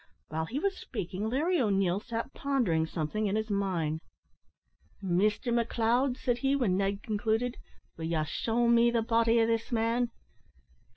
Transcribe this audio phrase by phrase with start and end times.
[0.29, 4.01] While he was speaking, Larry O'Neil sat pondering something in his mind.
[4.99, 7.55] "Mister McLeod," said he, when Ned concluded,
[7.97, 10.09] "will ye shew me the body o' this man?